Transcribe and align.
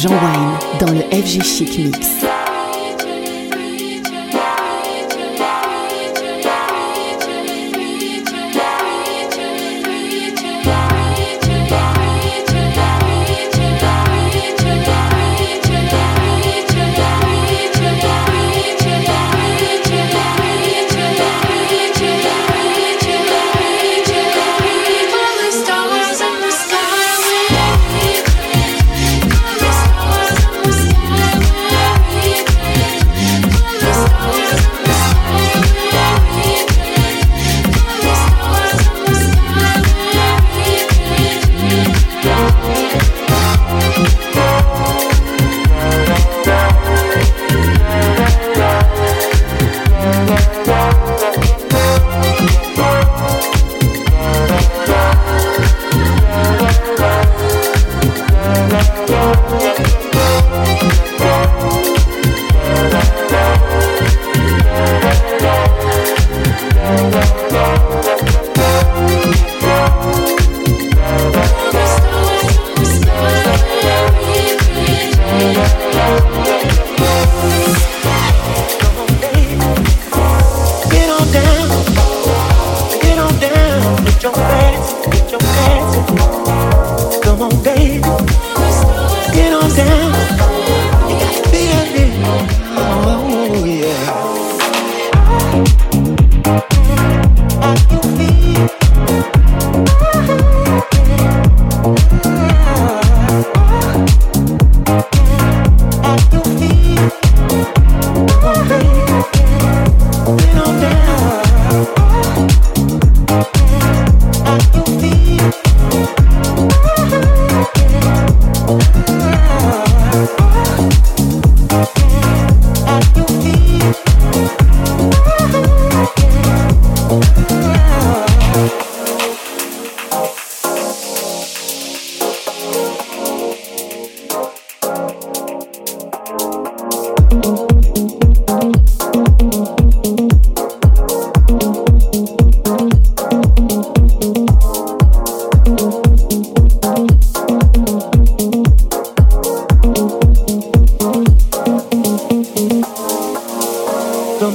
Jean 0.00 0.10
Wine 0.10 0.78
dans 0.78 0.92
le 0.92 1.00
FG 1.10 1.42
Chic 1.42 1.76
Mix. 1.76 2.07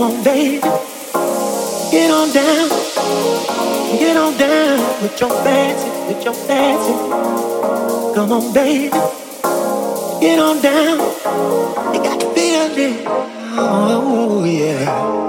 on, 0.03 0.23
baby. 0.23 0.59
Get 1.91 2.11
on 2.11 2.33
down. 2.33 2.69
Get 3.97 4.17
on 4.17 4.37
down 4.37 5.01
with 5.01 5.19
your 5.19 5.29
fancy, 5.29 5.89
with 6.07 6.23
your 6.25 6.33
fancy. 6.33 6.93
Come 8.13 8.31
on, 8.33 8.53
baby. 8.53 8.89
Get 10.19 10.39
on 10.39 10.61
down. 10.61 10.97
You 11.93 12.03
got 12.03 12.19
to 12.19 12.27
feel 12.33 12.77
it. 12.77 13.05
Oh, 13.55 14.43
yeah. 14.43 15.22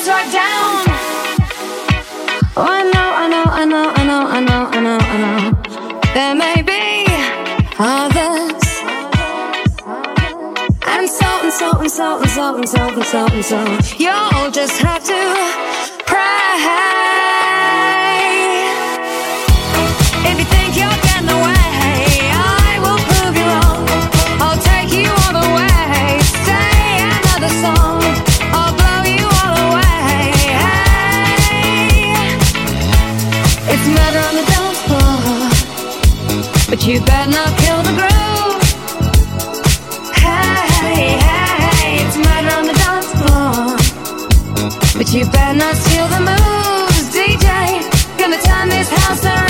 House 0.00 0.08
right 0.08 0.32
down. 0.32 0.84
Oh, 2.56 2.66
I 2.66 2.82
know, 2.92 3.08
I 3.14 3.28
know, 3.28 3.44
I 3.44 3.64
know, 3.64 3.90
I 3.90 4.04
know, 4.04 4.26
I 4.26 4.40
know, 4.40 4.68
I 4.70 4.80
know, 4.80 4.98
I 4.98 5.16
know. 5.22 5.52
There 6.14 6.34
may 6.34 6.62
be 6.62 7.06
others. 7.78 8.64
And 10.86 11.08
so 11.08 11.26
and 11.42 11.52
so 11.52 11.78
and 11.80 11.90
so 11.90 12.18
and 12.20 12.30
so 12.30 12.56
and 12.56 12.68
so 12.68 12.86
and 12.86 13.04
so 13.04 13.26
and 13.26 13.44
so. 13.44 13.96
You'll 13.96 14.50
just 14.50 14.80
have 14.80 15.04
to 15.04 16.04
pray. 16.06 17.49
But 36.80 36.88
you 36.88 37.00
better 37.00 37.30
not 37.30 37.58
kill 37.58 37.82
the 37.82 37.92
groove. 37.92 38.62
Hey, 40.16 41.18
hey, 41.18 42.06
it's 42.06 42.16
murder 42.16 42.54
on 42.56 42.66
the 42.66 42.72
dance 42.72 43.12
floor, 43.20 43.76
but 44.96 45.12
you 45.12 45.24
better 45.30 45.58
not 45.58 45.76
steal 45.76 46.08
the 46.08 46.20
moves, 46.20 47.10
DJ. 47.14 47.82
Gonna 48.18 48.40
turn 48.40 48.70
this 48.70 48.88
house 48.88 49.24
around 49.26 49.49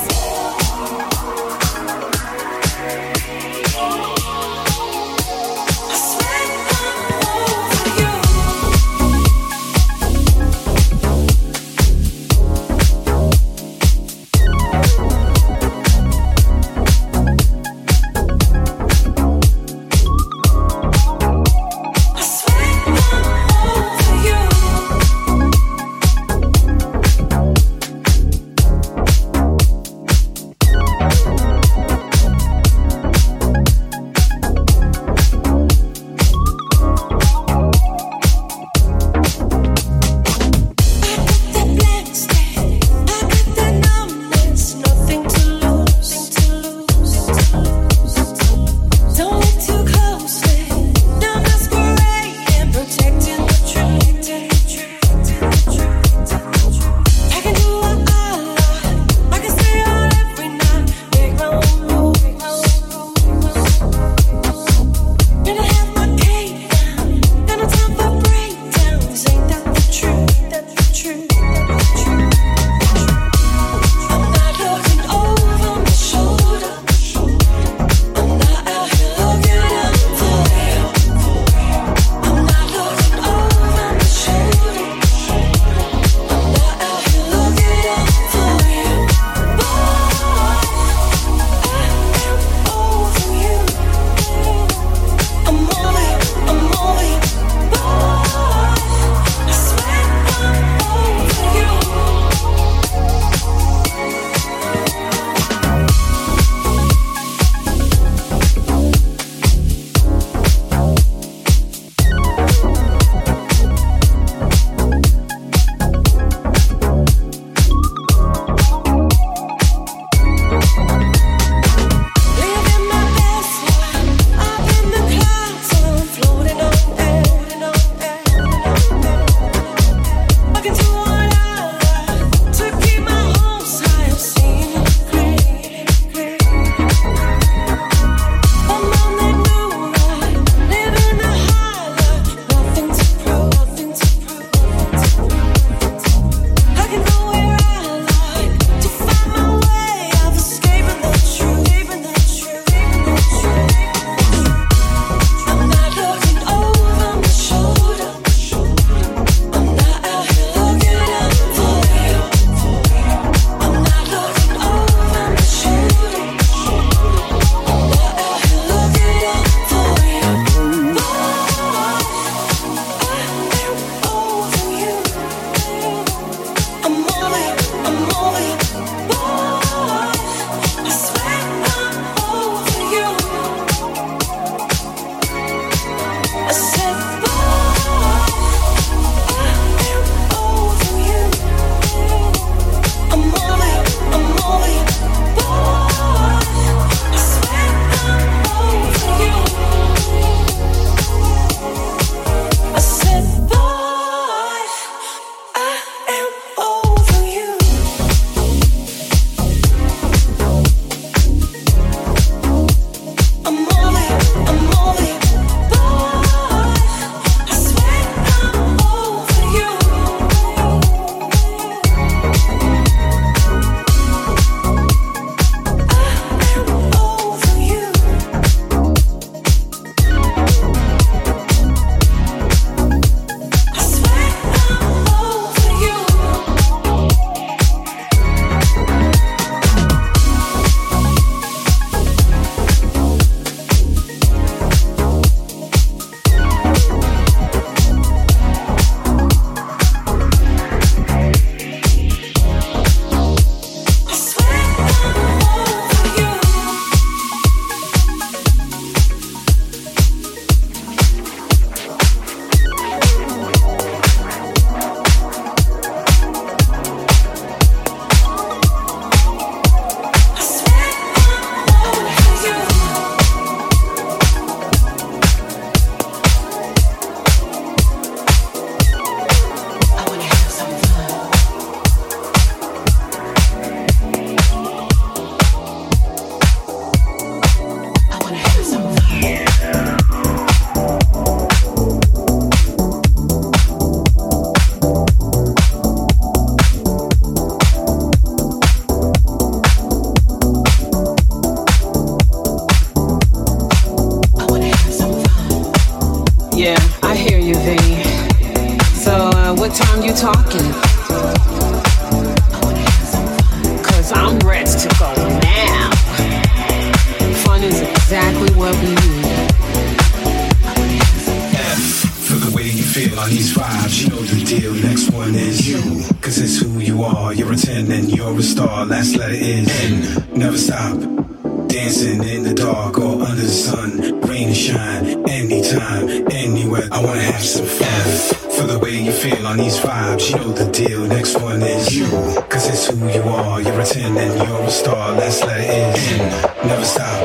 bar, 345.01 345.13
let's 345.13 345.43
let 345.43 345.59
it 345.59 345.69
in. 345.69 346.29
Never 346.67 346.85
stop. 346.85 347.19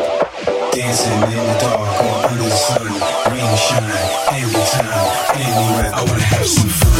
Dancing 0.72 1.12
in 1.12 1.44
the 1.50 1.56
dark 1.60 1.80
or 2.06 2.16
under 2.28 2.44
the 2.44 2.50
sun. 2.50 2.86
Rain, 3.30 3.56
shine, 3.66 4.04
every 4.40 4.64
time, 4.74 5.06
anywhere. 5.34 5.90
I 5.94 6.00
wanna 6.06 6.22
have 6.22 6.46
some 6.46 6.70
fun. 6.78 6.96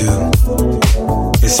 do 0.00 0.30
is 1.42 1.60